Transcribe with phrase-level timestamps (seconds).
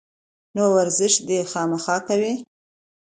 [0.55, 2.33] نو ورزش دې خامخا کوي